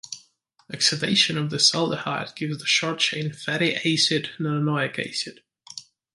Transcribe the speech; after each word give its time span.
Oxidation 0.73 1.37
of 1.37 1.51
this 1.51 1.69
aldehyde 1.75 2.35
gives 2.35 2.57
the 2.57 2.65
short-chain 2.65 3.31
fatty 3.31 3.75
acid 3.75 4.31
nonanoic 4.39 4.97
acid. 4.97 5.41